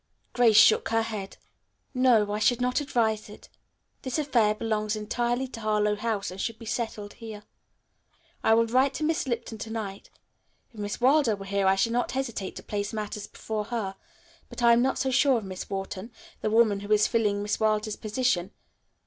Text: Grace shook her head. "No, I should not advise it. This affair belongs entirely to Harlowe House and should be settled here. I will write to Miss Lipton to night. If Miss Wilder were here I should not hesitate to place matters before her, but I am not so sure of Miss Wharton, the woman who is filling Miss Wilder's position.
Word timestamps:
Grace 0.33 0.57
shook 0.57 0.89
her 0.89 1.03
head. 1.03 1.37
"No, 1.93 2.31
I 2.31 2.39
should 2.39 2.59
not 2.59 2.81
advise 2.81 3.29
it. 3.29 3.49
This 4.01 4.17
affair 4.17 4.55
belongs 4.55 4.95
entirely 4.95 5.47
to 5.49 5.59
Harlowe 5.59 5.95
House 5.95 6.31
and 6.31 6.41
should 6.41 6.57
be 6.57 6.65
settled 6.65 7.13
here. 7.13 7.43
I 8.41 8.55
will 8.55 8.65
write 8.65 8.95
to 8.95 9.03
Miss 9.03 9.27
Lipton 9.27 9.59
to 9.59 9.69
night. 9.69 10.09
If 10.73 10.79
Miss 10.79 10.99
Wilder 10.99 11.35
were 11.35 11.45
here 11.45 11.67
I 11.67 11.75
should 11.75 11.91
not 11.93 12.13
hesitate 12.13 12.55
to 12.55 12.63
place 12.63 12.93
matters 12.93 13.27
before 13.27 13.65
her, 13.65 13.95
but 14.49 14.63
I 14.63 14.73
am 14.73 14.81
not 14.81 14.97
so 14.97 15.11
sure 15.11 15.37
of 15.37 15.45
Miss 15.45 15.69
Wharton, 15.69 16.11
the 16.41 16.49
woman 16.49 16.79
who 16.79 16.91
is 16.91 17.05
filling 17.05 17.43
Miss 17.43 17.59
Wilder's 17.59 17.95
position. 17.95 18.49